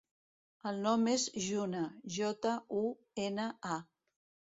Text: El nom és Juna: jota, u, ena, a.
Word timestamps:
El 0.69 0.77
nom 0.85 1.03
és 1.11 1.25
Juna: 1.47 1.81
jota, 2.15 2.55
u, 2.79 2.81
ena, 3.27 3.47
a. 3.75 3.79